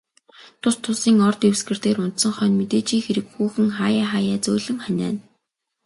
[0.61, 5.21] Тус тусын ор дэвсгэр дээр унтсан хойно, мэдээжийн хэрэг хүүхэн хааяа хааяа зөөлөн ханиана.